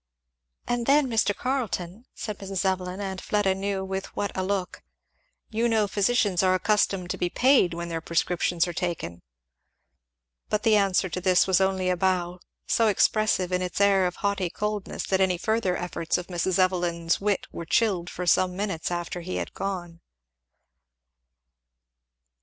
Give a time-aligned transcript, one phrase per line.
[0.67, 1.35] "And then, Mr.
[1.37, 2.65] Carleton," said Mrs.
[2.65, 4.81] Evelyn, and Fleda knew with what a look,
[5.51, 9.21] "you know physicians are accustomed to be paid when their prescriptions are taken."
[10.49, 14.15] But the answer to this was only a bow, so expressive in its air of
[14.15, 16.57] haughty coldness that any further efforts of Mrs.
[16.57, 20.01] Evelyn's wit were chilled for some minutes after he had gone.